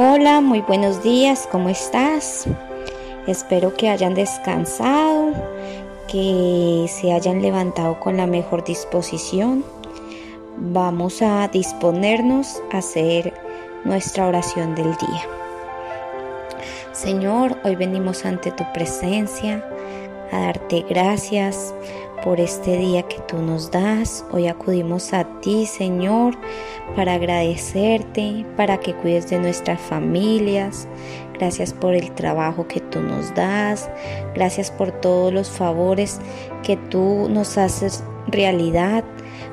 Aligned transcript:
Hola, 0.00 0.40
muy 0.40 0.60
buenos 0.60 1.02
días, 1.02 1.48
¿cómo 1.50 1.70
estás? 1.70 2.44
Espero 3.26 3.74
que 3.74 3.88
hayan 3.88 4.14
descansado, 4.14 5.32
que 6.06 6.86
se 6.88 7.12
hayan 7.12 7.42
levantado 7.42 7.98
con 7.98 8.16
la 8.16 8.28
mejor 8.28 8.62
disposición. 8.62 9.64
Vamos 10.56 11.20
a 11.20 11.48
disponernos 11.48 12.62
a 12.70 12.78
hacer 12.78 13.34
nuestra 13.84 14.28
oración 14.28 14.76
del 14.76 14.96
día. 14.98 15.26
Señor, 16.92 17.58
hoy 17.64 17.74
venimos 17.74 18.24
ante 18.24 18.52
tu 18.52 18.62
presencia 18.72 19.68
a 20.30 20.38
darte 20.38 20.84
gracias 20.88 21.74
por 22.22 22.40
este 22.40 22.76
día 22.76 23.02
que 23.02 23.18
tú 23.28 23.38
nos 23.38 23.70
das. 23.70 24.24
Hoy 24.32 24.46
acudimos 24.46 25.12
a 25.12 25.24
ti, 25.40 25.66
Señor, 25.66 26.34
para 26.96 27.14
agradecerte, 27.14 28.44
para 28.56 28.78
que 28.78 28.94
cuides 28.94 29.30
de 29.30 29.38
nuestras 29.38 29.80
familias. 29.80 30.88
Gracias 31.34 31.72
por 31.72 31.94
el 31.94 32.10
trabajo 32.12 32.66
que 32.66 32.80
tú 32.80 33.00
nos 33.00 33.34
das. 33.34 33.88
Gracias 34.34 34.70
por 34.70 34.90
todos 34.90 35.32
los 35.32 35.48
favores 35.48 36.20
que 36.62 36.76
tú 36.76 37.28
nos 37.30 37.56
haces 37.58 38.02
realidad. 38.26 39.04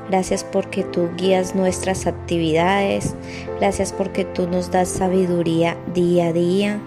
Gracias 0.08 0.44
porque 0.44 0.82
tú 0.84 1.08
guías 1.16 1.54
nuestras 1.54 2.06
actividades. 2.06 3.14
Gracias 3.58 3.92
porque 3.92 4.24
tú 4.24 4.48
nos 4.48 4.70
das 4.70 4.88
sabiduría 4.88 5.76
día 5.94 6.28
a 6.28 6.32
día. 6.32 6.80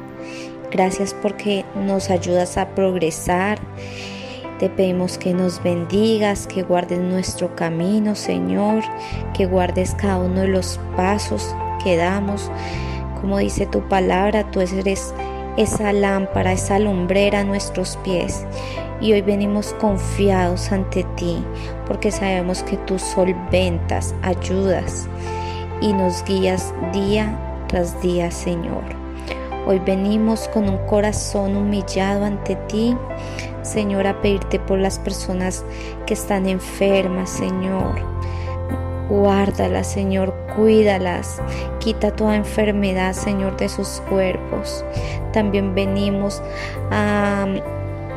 Gracias 0.72 1.14
porque 1.14 1.66
nos 1.76 2.10
ayudas 2.10 2.58
a 2.58 2.70
progresar. 2.76 3.60
Te 4.60 4.70
pedimos 4.70 5.18
que 5.18 5.34
nos 5.34 5.64
bendigas, 5.64 6.46
que 6.46 6.64
guardes 6.64 7.00
nuestro 7.00 7.56
camino, 7.56 8.14
Señor, 8.14 8.84
que 9.34 9.46
guardes 9.46 9.96
cada 9.96 10.18
uno 10.18 10.42
de 10.42 10.50
los 10.50 10.78
pasos 10.98 11.56
que 11.82 11.96
damos. 11.96 12.52
Como 13.22 13.38
dice 13.38 13.66
tu 13.68 13.88
palabra, 13.88 14.52
tú 14.52 14.60
eres 14.60 15.14
esa 15.56 15.94
lámpara, 15.94 16.52
esa 16.52 16.78
lumbrera 16.78 17.40
a 17.40 17.44
nuestros 17.46 17.96
pies. 18.04 18.46
Y 19.00 19.14
hoy 19.14 19.22
venimos 19.22 19.74
confiados 19.80 20.74
ante 20.74 21.06
ti, 21.16 21.42
porque 21.88 22.12
sabemos 22.12 22.62
que 22.64 22.76
tú 22.76 23.00
solventas, 23.00 24.14
ayudas 24.24 25.08
y 25.80 25.94
nos 25.94 26.22
guías 26.26 26.74
día 26.92 27.34
tras 27.70 28.02
día, 28.02 28.30
Señor. 28.30 28.99
Hoy 29.70 29.78
venimos 29.78 30.48
con 30.48 30.68
un 30.68 30.80
corazón 30.88 31.56
humillado 31.56 32.26
ante 32.26 32.56
ti, 32.56 32.98
Señor, 33.62 34.08
a 34.08 34.20
pedirte 34.20 34.60
por 34.60 34.80
las 34.80 34.98
personas 34.98 35.64
que 36.08 36.16
están 36.16 36.48
enfermas, 36.48 37.30
Señor. 37.30 38.02
Guárdalas, 39.10 39.86
Señor, 39.86 40.34
cuídalas. 40.56 41.40
Quita 41.78 42.10
toda 42.16 42.36
enfermedad, 42.36 43.14
Señor, 43.14 43.58
de 43.58 43.70
sus 43.70 44.02
cuerpos. 44.10 44.84
También 45.34 45.76
venimos 45.76 46.42
a, 46.90 47.46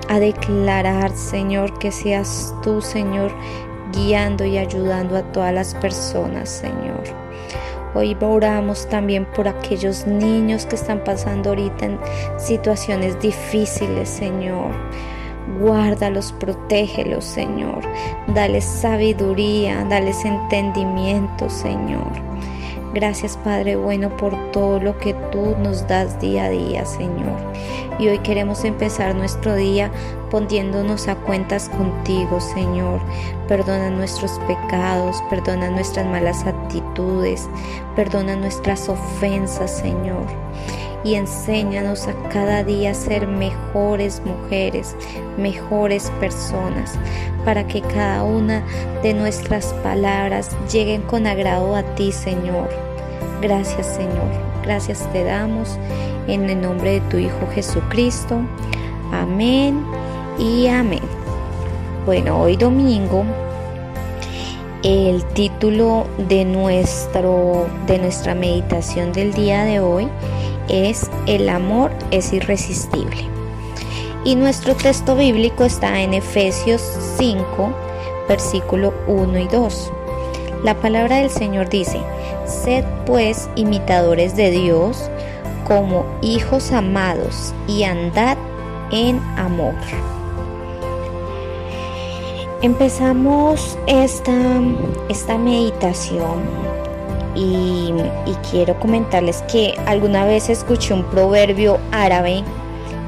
a 0.09 0.19
declarar, 0.19 1.11
Señor, 1.11 1.79
que 1.79 1.93
seas 1.93 2.55
tú, 2.63 2.81
Señor, 2.81 3.31
guiando 3.93 4.47
y 4.47 4.57
ayudando 4.57 5.19
a 5.19 5.33
todas 5.33 5.53
las 5.53 5.75
personas, 5.75 6.49
Señor. 6.49 7.22
Hoy 7.95 8.17
oramos 8.21 8.89
también 8.89 9.27
por 9.27 9.49
aquellos 9.49 10.07
niños 10.07 10.65
que 10.65 10.77
están 10.77 11.05
pasando 11.05 11.51
ahorita 11.51 11.87
en 11.87 11.99
situaciones 12.39 13.21
difíciles, 13.21 14.09
Señor. 14.09 14.71
Guárdalos, 15.61 16.33
protégelos, 16.33 17.25
Señor. 17.25 17.83
Dales 18.29 18.65
sabiduría, 18.65 19.85
dales 19.85 20.25
entendimiento, 20.25 21.51
Señor. 21.51 22.33
Gracias 22.95 23.39
Padre 23.39 23.77
bueno 23.77 24.15
por 24.19 24.37
todo 24.51 24.79
lo 24.79 24.99
que 24.99 25.15
tú 25.33 25.57
nos 25.59 25.87
das 25.89 26.21
día 26.21 26.45
a 26.45 26.51
día, 26.51 26.87
Señor. 26.87 27.37
Y 27.99 28.09
hoy 28.09 28.19
queremos 28.19 28.65
empezar 28.65 29.15
nuestro 29.15 29.55
día 29.57 29.91
poniéndonos 30.31 31.09
a 31.09 31.17
cuentas 31.17 31.69
contigo, 31.71 32.41
Señor. 32.41 33.01
Perdona 33.49 33.91
nuestros 33.91 34.39
pecados, 34.47 35.17
perdona 35.29 35.71
nuestras 35.71 36.07
malas 36.07 36.47
actitudes, 36.47 37.49
perdona 37.97 38.37
nuestras 38.37 38.89
ofensas, 38.89 39.71
Señor 39.71 40.27
y 41.05 41.15
enséñanos 41.15 42.07
a 42.07 42.15
cada 42.29 42.63
día 42.63 42.95
ser 42.95 43.27
mejores 43.27 44.23
mujeres, 44.25 44.97
mejores 45.37 46.11
personas, 46.21 46.95
para 47.45 47.67
que 47.67 47.81
cada 47.81 48.23
una 48.23 48.63
de 49.03 49.15
nuestras 49.15 49.73
palabras 49.83 50.51
lleguen 50.71 51.03
con 51.03 51.27
agrado 51.27 51.75
a 51.75 51.83
ti, 51.95 52.13
Señor. 52.13 52.69
Gracias, 53.41 53.87
Señor. 53.97 54.52
Gracias 54.63 55.11
te 55.13 55.25
damos 55.25 55.77
en 56.29 56.49
el 56.49 56.61
nombre 56.61 56.93
de 56.93 57.01
tu 57.03 57.17
Hijo 57.17 57.49
Jesucristo. 57.53 58.41
Amén 59.11 59.85
y 60.39 60.69
amén. 60.69 61.03
Bueno, 62.07 62.41
hoy 62.41 62.57
domingo 62.57 63.25
el 64.85 65.25
título 65.35 66.07
de 66.29 66.45
nuestro 66.45 67.67
de 67.87 67.99
nuestra 67.99 68.35
meditación 68.35 69.13
del 69.13 69.33
día 69.33 69.65
de 69.65 69.81
hoy 69.81 70.09
es 70.69 71.11
El 71.27 71.49
amor 71.49 71.91
es 72.11 72.33
irresistible. 72.33 73.29
Y 74.25 74.37
nuestro 74.37 74.77
texto 74.77 75.17
bíblico 75.17 75.65
está 75.65 76.01
en 76.01 76.15
Efesios 76.15 76.81
5, 77.19 77.75
versículo 78.29 78.95
1 79.09 79.39
y 79.39 79.49
2. 79.49 79.93
La 80.63 80.75
palabra 80.75 81.17
del 81.17 81.31
Señor 81.31 81.69
dice, 81.69 82.01
Sed 82.47 82.85
pues 83.07 83.49
imitadores 83.57 84.37
de 84.37 84.51
Dios 84.51 85.11
como 85.67 86.05
hijos 86.23 86.73
amados 86.73 87.55
y 87.67 87.85
andad 87.85 88.37
en 88.91 89.19
amor. 89.37 89.75
Empezamos 92.63 93.77
esta, 93.87 94.33
esta 95.09 95.37
meditación 95.37 96.43
y, 97.35 97.93
quiero 98.51 98.79
comentarles 98.79 99.43
que 99.51 99.75
alguna 99.87 100.25
vez 100.25 100.51
escuché 100.51 100.93
un 100.95 101.05
proverbio 101.05 101.79
árabe 101.91 102.45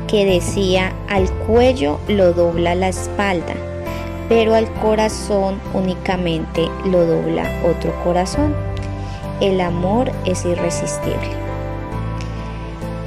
que 0.08 0.24
decía 0.24 0.92
al 1.08 1.30
cuello 1.46 2.00
lo 2.08 2.32
dobla 2.32 2.74
la 2.74 2.88
espalda, 2.88 3.54
pero 4.28 4.54
al 4.54 4.68
corazón 4.74 5.60
únicamente 5.74 6.68
lo 6.86 7.04
dobla 7.04 7.44
otro 7.64 7.92
corazón. 8.02 8.54
El 9.40 9.60
amor 9.60 10.10
es 10.24 10.44
irresistible. 10.44 11.30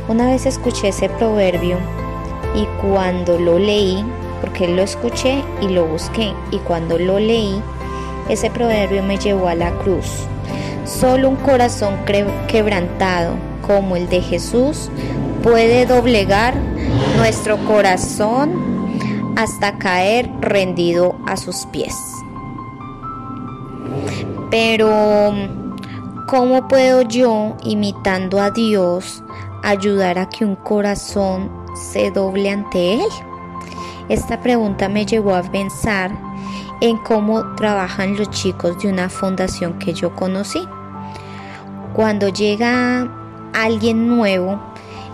Una 0.07 0.27
vez 0.27 0.45
escuché 0.45 0.89
ese 0.89 1.09
proverbio 1.09 1.77
y 2.55 2.65
cuando 2.81 3.39
lo 3.39 3.59
leí, 3.59 4.05
porque 4.41 4.67
lo 4.67 4.81
escuché 4.81 5.43
y 5.61 5.67
lo 5.67 5.85
busqué, 5.85 6.33
y 6.51 6.57
cuando 6.59 6.97
lo 6.97 7.19
leí, 7.19 7.61
ese 8.29 8.49
proverbio 8.49 9.03
me 9.03 9.17
llevó 9.17 9.47
a 9.47 9.55
la 9.55 9.71
cruz 9.79 10.27
Solo 10.87 11.29
un 11.29 11.35
corazón 11.35 11.95
quebrantado 12.47 13.35
como 13.61 13.97
el 13.97 14.07
de 14.07 14.21
Jesús 14.21 14.89
puede 15.43 15.85
doblegar 15.85 16.55
nuestro 17.17 17.57
corazón 17.65 19.33
hasta 19.35 19.77
caer 19.77 20.29
rendido 20.39 21.17
a 21.27 21.35
sus 21.35 21.65
pies. 21.67 21.93
Pero, 24.49 25.33
¿cómo 26.27 26.67
puedo 26.67 27.03
yo, 27.03 27.55
imitando 27.63 28.41
a 28.41 28.51
Dios, 28.51 29.23
ayudar 29.63 30.19
a 30.19 30.27
que 30.27 30.43
un 30.43 30.57
corazón 30.57 31.49
se 31.73 32.11
doble 32.11 32.51
ante 32.51 32.95
Él? 32.95 33.09
Esta 34.09 34.41
pregunta 34.41 34.89
me 34.89 35.05
llevó 35.05 35.35
a 35.35 35.41
pensar 35.41 36.11
en 36.81 36.97
cómo 36.97 37.55
trabajan 37.55 38.17
los 38.17 38.29
chicos 38.29 38.77
de 38.79 38.89
una 38.89 39.07
fundación 39.07 39.79
que 39.79 39.93
yo 39.93 40.13
conocí. 40.15 40.67
Cuando 41.93 42.27
llega 42.27 43.09
alguien 43.53 44.09
nuevo, 44.09 44.59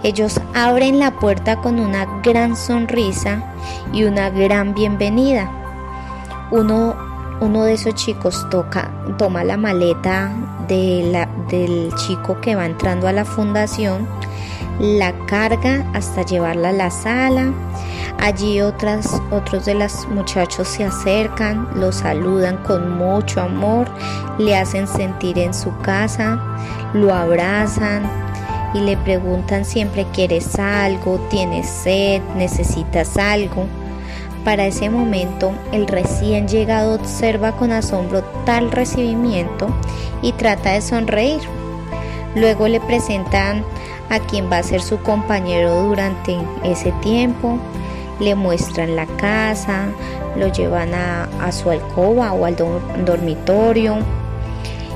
ellos 0.02 0.42
abren 0.56 0.98
la 0.98 1.12
puerta 1.20 1.62
con 1.62 1.80
una 1.80 2.22
gran 2.24 2.56
sonrisa 2.56 3.54
y 3.94 4.04
una 4.04 4.32
gran 4.32 4.74
bienvenida. 4.74 5.50
Uno, 6.50 7.13
uno 7.44 7.64
de 7.64 7.74
esos 7.74 7.96
chicos 7.96 8.48
toca, 8.50 8.90
toma 9.18 9.44
la 9.44 9.58
maleta 9.58 10.32
del 10.68 11.94
chico 11.96 12.40
que 12.40 12.56
va 12.56 12.66
entrando 12.66 13.08
a 13.08 13.12
la 13.12 13.26
fundación, 13.26 14.08
la 14.80 15.14
carga 15.26 15.86
hasta 15.94 16.24
llevarla 16.24 16.70
a 16.70 16.74
la 16.74 16.90
sala. 16.90 17.54
Allí 18.20 18.62
otros 18.62 19.66
de 19.66 19.76
los 19.76 20.08
muchachos 20.08 20.70
se 20.70 20.86
acercan, 20.86 21.68
lo 21.76 21.92
saludan 21.92 22.58
con 22.64 22.98
mucho 22.98 23.42
amor, 23.42 23.88
le 24.38 24.56
hacen 24.56 24.88
sentir 24.88 25.38
en 25.38 25.54
su 25.54 25.78
casa, 25.80 26.42
lo 26.94 27.14
abrazan 27.14 28.04
y 28.74 28.80
le 28.80 28.96
preguntan 28.98 29.66
siempre 29.66 30.08
quieres 30.14 30.58
algo, 30.58 31.20
tienes 31.30 31.68
sed, 31.68 32.22
necesitas 32.38 33.18
algo. 33.18 33.68
Para 34.44 34.66
ese 34.66 34.90
momento, 34.90 35.54
el 35.72 35.88
recién 35.88 36.48
llegado 36.48 36.96
observa 36.96 37.54
con 37.54 37.72
asombro 37.72 38.24
tal 38.46 38.72
recibimiento 38.72 39.68
y 40.22 40.34
trata 40.34 40.72
de 40.72 40.82
sonreír. 40.82 41.40
Luego 42.36 42.68
le 42.68 42.82
presentan 42.82 43.64
a 44.10 44.20
quien 44.20 44.52
va 44.52 44.58
a 44.58 44.64
ser 44.64 44.82
su 44.82 45.00
compañero 45.00 45.84
durante 45.84 46.38
ese 46.64 46.92
tiempo. 47.02 47.58
Le 48.20 48.36
muestran 48.36 48.96
la 48.98 49.06
casa, 49.06 49.88
lo 50.36 50.48
llevan 50.48 50.94
a, 50.94 51.52
su 51.52 51.70
alcoba 51.70 52.34
o 52.34 52.46
al 52.46 52.56
dormitorio, 53.06 53.98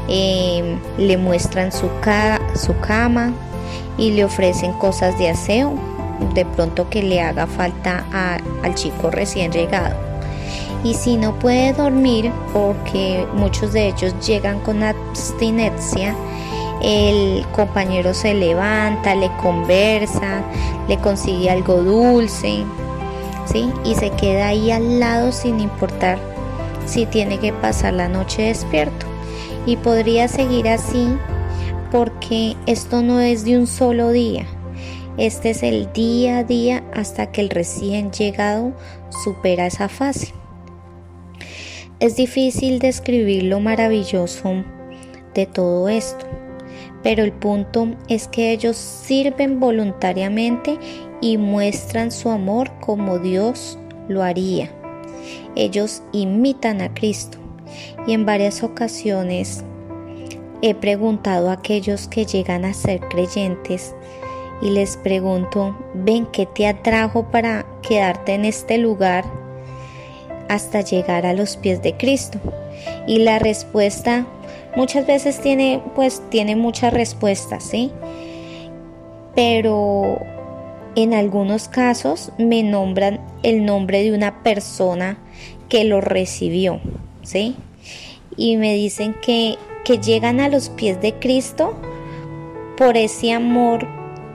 eh, 0.09 0.77
le 0.97 1.17
muestran 1.17 1.71
su, 1.71 1.89
su 2.55 2.79
cama 2.79 3.33
y 3.97 4.11
le 4.11 4.25
ofrecen 4.25 4.73
cosas 4.73 5.17
de 5.17 5.29
aseo, 5.29 5.73
de 6.33 6.45
pronto 6.45 6.89
que 6.89 7.03
le 7.03 7.21
haga 7.21 7.47
falta 7.47 8.05
al 8.63 8.75
chico 8.75 9.11
recién 9.11 9.51
llegado. 9.51 9.95
Y 10.83 10.93
si 10.93 11.17
no 11.17 11.37
puede 11.39 11.73
dormir, 11.73 12.31
porque 12.53 13.25
muchos 13.33 13.73
de 13.73 13.87
ellos 13.87 14.13
llegan 14.25 14.59
con 14.59 14.83
abstinencia, 14.83 16.15
el 16.81 17.45
compañero 17.53 18.13
se 18.13 18.33
levanta, 18.33 19.15
le 19.15 19.31
conversa, 19.37 20.43
le 20.87 20.97
consigue 20.99 21.49
algo 21.49 21.81
dulce, 21.81 22.63
¿sí? 23.45 23.71
Y 23.83 23.95
se 23.95 24.11
queda 24.11 24.49
ahí 24.49 24.71
al 24.71 24.99
lado 24.99 25.31
sin 25.31 25.59
importar 25.59 26.19
si 26.85 27.05
tiene 27.05 27.39
que 27.39 27.51
pasar 27.51 27.93
la 27.93 28.07
noche 28.07 28.43
despierto. 28.43 29.05
Y 29.65 29.75
podría 29.77 30.27
seguir 30.27 30.69
así 30.69 31.17
porque 31.91 32.55
esto 32.65 33.01
no 33.01 33.19
es 33.19 33.43
de 33.43 33.57
un 33.57 33.67
solo 33.67 34.11
día. 34.11 34.45
Este 35.17 35.49
es 35.49 35.63
el 35.63 35.91
día 35.93 36.39
a 36.39 36.43
día 36.43 36.83
hasta 36.93 37.31
que 37.31 37.41
el 37.41 37.49
recién 37.49 38.11
llegado 38.11 38.73
supera 39.23 39.65
esa 39.65 39.89
fase. 39.89 40.31
Es 41.99 42.15
difícil 42.15 42.77
describir 42.77 43.43
lo 43.43 43.59
maravilloso 43.59 44.63
de 45.33 45.47
todo 45.47 45.89
esto, 45.89 46.23
pero 47.01 47.23
el 47.23 47.31
punto 47.31 47.95
es 48.07 48.27
que 48.27 48.51
ellos 48.51 48.77
sirven 48.77 49.59
voluntariamente 49.59 50.77
y 51.19 51.39
muestran 51.39 52.11
su 52.11 52.29
amor 52.29 52.69
como 52.79 53.17
Dios 53.17 53.79
lo 54.07 54.21
haría. 54.21 54.69
Ellos 55.55 56.03
imitan 56.11 56.79
a 56.81 56.93
Cristo 56.93 57.39
y 58.05 58.13
en 58.13 58.27
varias 58.27 58.61
ocasiones 58.61 59.63
he 60.61 60.75
preguntado 60.75 61.49
a 61.49 61.53
aquellos 61.53 62.07
que 62.07 62.25
llegan 62.25 62.65
a 62.65 62.75
ser 62.75 62.99
creyentes 63.09 63.95
y 64.61 64.69
les 64.71 64.97
pregunto, 64.97 65.75
ven, 65.93 66.25
¿qué 66.27 66.45
te 66.45 66.67
atrajo 66.67 67.29
para 67.31 67.65
quedarte 67.81 68.33
en 68.33 68.45
este 68.45 68.77
lugar 68.77 69.25
hasta 70.49 70.81
llegar 70.81 71.25
a 71.25 71.33
los 71.33 71.57
pies 71.57 71.81
de 71.81 71.95
Cristo? 71.95 72.39
Y 73.07 73.19
la 73.19 73.39
respuesta 73.39 74.25
muchas 74.75 75.05
veces 75.05 75.39
tiene, 75.39 75.81
pues 75.95 76.21
tiene 76.29 76.55
muchas 76.55 76.93
respuestas, 76.93 77.63
¿sí? 77.63 77.91
Pero 79.35 80.19
en 80.95 81.13
algunos 81.13 81.67
casos 81.67 82.31
me 82.37 82.63
nombran 82.63 83.19
el 83.43 83.65
nombre 83.65 84.03
de 84.03 84.13
una 84.13 84.43
persona 84.43 85.17
que 85.69 85.83
lo 85.83 86.01
recibió, 86.01 86.79
¿sí? 87.21 87.55
Y 88.35 88.57
me 88.57 88.73
dicen 88.73 89.15
que 89.21 89.57
que 89.87 89.99
llegan 89.99 90.41
a 90.41 90.49
los 90.49 90.67
pies 90.67 90.99
de 90.99 91.13
Cristo 91.13 91.73
por 92.75 92.97
ese 92.97 93.31
amor 93.31 93.87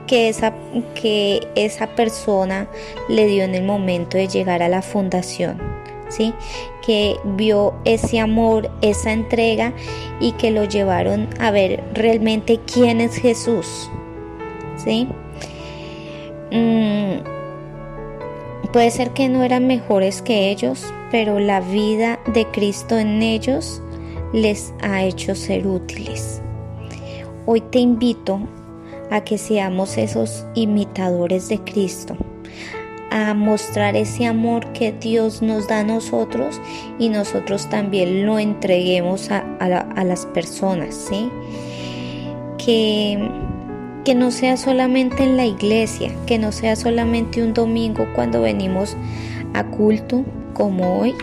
que 0.07 0.29
esa, 0.29 0.53
que 0.95 1.47
esa 1.55 1.87
persona 1.87 2.67
le 3.09 3.25
dio 3.27 3.43
en 3.43 3.55
el 3.55 3.63
momento 3.63 4.17
de 4.17 4.27
llegar 4.27 4.61
a 4.61 4.69
la 4.69 4.81
fundación. 4.81 5.61
¿sí? 6.09 6.33
Que 6.85 7.17
vio 7.23 7.73
ese 7.85 8.19
amor, 8.19 8.69
esa 8.81 9.11
entrega 9.11 9.73
y 10.19 10.33
que 10.33 10.51
lo 10.51 10.65
llevaron 10.65 11.29
a 11.39 11.51
ver 11.51 11.83
realmente 11.93 12.59
quién 12.71 13.01
es 13.01 13.15
Jesús. 13.15 13.89
¿sí? 14.77 15.07
Mm, 16.51 17.23
puede 18.71 18.91
ser 18.91 19.11
que 19.11 19.29
no 19.29 19.43
eran 19.43 19.67
mejores 19.67 20.21
que 20.21 20.49
ellos, 20.49 20.93
pero 21.11 21.39
la 21.39 21.61
vida 21.61 22.19
de 22.33 22.45
Cristo 22.47 22.97
en 22.97 23.21
ellos 23.21 23.81
les 24.33 24.73
ha 24.81 25.03
hecho 25.03 25.35
ser 25.35 25.67
útiles. 25.67 26.41
Hoy 27.45 27.61
te 27.61 27.79
invito 27.79 28.39
a 29.13 29.23
que 29.23 29.37
seamos 29.37 29.99
esos 29.99 30.43
imitadores 30.55 31.47
de 31.47 31.59
Cristo, 31.59 32.17
a 33.11 33.35
mostrar 33.35 33.95
ese 33.95 34.25
amor 34.25 34.65
que 34.73 34.91
Dios 34.91 35.43
nos 35.43 35.67
da 35.67 35.81
a 35.81 35.83
nosotros 35.83 36.59
y 36.97 37.09
nosotros 37.09 37.69
también 37.69 38.25
lo 38.25 38.39
entreguemos 38.39 39.29
a, 39.29 40.03
las 40.03 40.25
personas, 40.25 40.95
¿sí? 40.95 41.29
Que, 42.57 43.29
que 44.03 44.15
no 44.15 44.31
sea 44.31 44.57
solamente 44.57 45.21
en 45.21 45.37
la 45.37 45.45
iglesia, 45.45 46.09
que 46.25 46.39
no 46.39 46.51
sea 46.51 46.75
solamente 46.75 47.43
un 47.43 47.53
domingo 47.53 48.07
cuando 48.15 48.41
venimos 48.41 48.97
a 49.53 49.63
culto 49.63 50.25
como 50.55 51.01
hoy, 51.01 51.13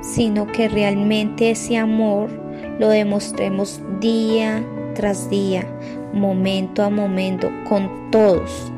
sino 0.00 0.46
que 0.46 0.66
realmente 0.66 1.50
ese 1.50 1.76
amor 1.76 2.30
lo 2.78 2.88
demostremos 2.88 3.82
día 4.00 4.64
tras 4.94 5.28
día, 5.28 5.66
momento 6.12 6.82
a 6.82 6.90
momento, 6.90 7.50
con 7.68 8.10
todos. 8.10 8.72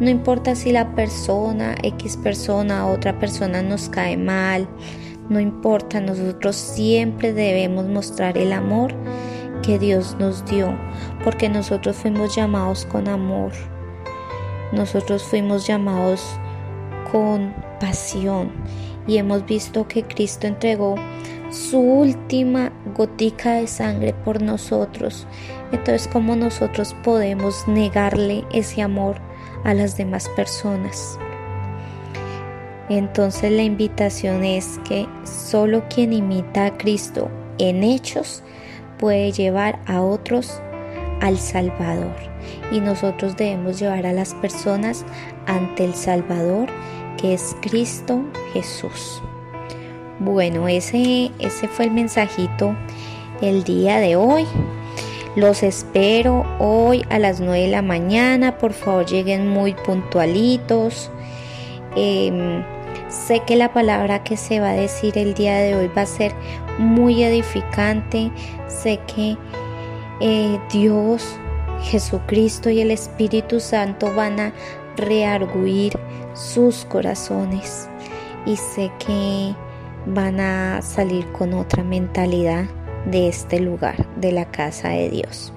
No 0.00 0.10
importa 0.10 0.54
si 0.54 0.72
la 0.72 0.94
persona, 0.94 1.76
X 1.82 2.16
persona, 2.16 2.86
otra 2.86 3.18
persona 3.18 3.62
nos 3.62 3.88
cae 3.88 4.16
mal, 4.16 4.68
no 5.28 5.40
importa, 5.40 6.00
nosotros 6.00 6.56
siempre 6.56 7.32
debemos 7.32 7.86
mostrar 7.86 8.36
el 8.36 8.52
amor 8.52 8.94
que 9.62 9.78
Dios 9.78 10.16
nos 10.18 10.44
dio, 10.44 10.76
porque 11.22 11.48
nosotros 11.48 11.96
fuimos 11.96 12.34
llamados 12.36 12.84
con 12.86 13.08
amor, 13.08 13.52
nosotros 14.72 15.22
fuimos 15.22 15.66
llamados 15.66 16.38
con 17.10 17.54
pasión 17.80 18.50
y 19.06 19.18
hemos 19.18 19.46
visto 19.46 19.86
que 19.86 20.02
Cristo 20.02 20.46
entregó 20.46 20.96
su 21.54 21.78
última 21.78 22.72
gotica 22.96 23.54
de 23.54 23.66
sangre 23.66 24.12
por 24.12 24.42
nosotros. 24.42 25.26
Entonces, 25.72 26.08
¿cómo 26.12 26.34
nosotros 26.34 26.94
podemos 27.04 27.66
negarle 27.68 28.44
ese 28.52 28.82
amor 28.82 29.16
a 29.64 29.72
las 29.72 29.96
demás 29.96 30.28
personas? 30.30 31.18
Entonces 32.88 33.50
la 33.50 33.62
invitación 33.62 34.44
es 34.44 34.78
que 34.86 35.06
solo 35.24 35.84
quien 35.88 36.12
imita 36.12 36.66
a 36.66 36.76
Cristo 36.76 37.30
en 37.58 37.82
hechos 37.82 38.42
puede 38.98 39.32
llevar 39.32 39.80
a 39.86 40.02
otros 40.02 40.60
al 41.20 41.38
Salvador. 41.38 42.14
Y 42.70 42.80
nosotros 42.80 43.36
debemos 43.36 43.78
llevar 43.78 44.04
a 44.04 44.12
las 44.12 44.34
personas 44.34 45.06
ante 45.46 45.84
el 45.84 45.94
Salvador 45.94 46.68
que 47.16 47.32
es 47.32 47.56
Cristo 47.62 48.22
Jesús. 48.52 49.22
Bueno, 50.20 50.68
ese, 50.68 51.32
ese 51.40 51.68
fue 51.68 51.86
el 51.86 51.90
mensajito 51.90 52.76
el 53.42 53.64
día 53.64 53.98
de 53.98 54.16
hoy. 54.16 54.46
Los 55.34 55.64
espero 55.64 56.46
hoy 56.60 57.04
a 57.10 57.18
las 57.18 57.40
9 57.40 57.64
de 57.64 57.68
la 57.68 57.82
mañana. 57.82 58.56
Por 58.58 58.72
favor, 58.72 59.04
lleguen 59.06 59.48
muy 59.48 59.74
puntualitos. 59.74 61.10
Em, 61.96 62.62
sé 63.08 63.40
que 63.40 63.56
la 63.56 63.72
palabra 63.72 64.22
que 64.22 64.36
se 64.36 64.60
va 64.60 64.70
a 64.70 64.74
decir 64.74 65.18
el 65.18 65.34
día 65.34 65.56
de 65.56 65.74
hoy 65.74 65.88
va 65.88 66.02
a 66.02 66.06
ser 66.06 66.32
muy 66.78 67.24
edificante. 67.24 68.30
Sé 68.68 69.00
que 69.12 69.36
eh, 70.20 70.60
Dios, 70.72 71.36
Jesucristo 71.82 72.70
y 72.70 72.80
el 72.80 72.92
Espíritu 72.92 73.58
Santo 73.58 74.14
van 74.14 74.38
a 74.38 74.52
rearguir 74.96 75.98
sus 76.34 76.84
corazones 76.84 77.88
y 78.46 78.56
sé 78.56 78.92
que 79.04 79.54
van 80.06 80.40
a 80.40 80.82
salir 80.82 81.26
con 81.32 81.54
otra 81.54 81.82
mentalidad 81.82 82.64
de 83.06 83.28
este 83.28 83.60
lugar, 83.60 84.06
de 84.16 84.32
la 84.32 84.50
casa 84.50 84.90
de 84.90 85.10
Dios. 85.10 85.52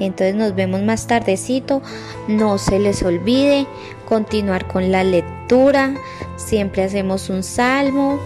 Entonces 0.00 0.34
nos 0.34 0.54
vemos 0.54 0.82
más 0.82 1.06
tardecito. 1.06 1.82
No 2.28 2.58
se 2.58 2.78
les 2.78 3.02
olvide 3.02 3.66
continuar 4.06 4.66
con 4.66 4.90
la 4.90 5.04
lectura. 5.04 5.94
Siempre 6.36 6.82
hacemos 6.82 7.30
un 7.30 7.42
salmo. 7.42 8.18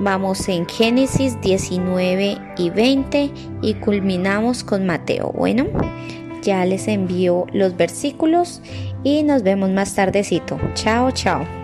Vamos 0.00 0.48
en 0.48 0.66
Génesis 0.66 1.40
19 1.40 2.38
y 2.56 2.70
20 2.70 3.30
y 3.62 3.74
culminamos 3.74 4.64
con 4.64 4.86
Mateo. 4.86 5.32
Bueno, 5.32 5.66
ya 6.42 6.64
les 6.64 6.88
envío 6.88 7.46
los 7.52 7.76
versículos 7.76 8.62
y 9.04 9.22
nos 9.22 9.42
vemos 9.42 9.70
más 9.70 9.94
tardecito. 9.94 10.58
Chao, 10.74 11.10
chao. 11.10 11.59